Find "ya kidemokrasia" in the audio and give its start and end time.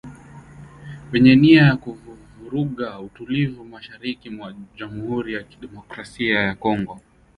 5.33-6.39